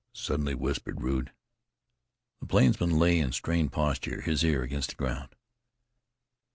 suddenly 0.13 0.55
whispered 0.55 1.03
Rude. 1.03 1.31
The 2.39 2.47
plainsman 2.47 2.97
lay 2.97 3.19
in 3.19 3.31
strained 3.33 3.71
posture, 3.71 4.21
his 4.21 4.43
ear 4.43 4.63
against 4.63 4.89
the 4.89 4.95
ground. 4.95 5.35